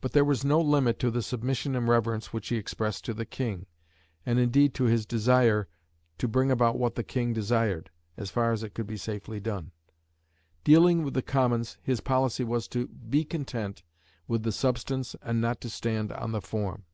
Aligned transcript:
But 0.00 0.12
there 0.12 0.24
was 0.24 0.44
no 0.44 0.60
limit 0.60 1.00
to 1.00 1.10
the 1.10 1.20
submission 1.20 1.74
and 1.74 1.88
reverence 1.88 2.32
which 2.32 2.46
he 2.46 2.54
expressed 2.56 3.04
to 3.06 3.12
the 3.12 3.26
King, 3.26 3.66
and, 4.24 4.38
indeed, 4.38 4.72
to 4.74 4.84
his 4.84 5.04
desire 5.04 5.66
to 6.18 6.28
bring 6.28 6.52
about 6.52 6.78
what 6.78 6.94
the 6.94 7.02
King 7.02 7.32
desired, 7.32 7.90
as 8.16 8.30
far 8.30 8.52
as 8.52 8.62
it 8.62 8.72
could 8.72 8.86
be 8.86 8.96
safely 8.96 9.40
done. 9.40 9.72
Dealing 10.62 11.02
with 11.02 11.14
the 11.14 11.22
Commons, 11.22 11.76
his 11.82 12.00
policy 12.00 12.44
was 12.44 12.68
"to 12.68 12.86
be 12.86 13.24
content 13.24 13.82
with 14.28 14.44
the 14.44 14.52
substance 14.52 15.16
and 15.22 15.40
not 15.40 15.60
to 15.62 15.70
stand 15.70 16.12
on 16.12 16.30
the 16.30 16.40
form." 16.40 16.84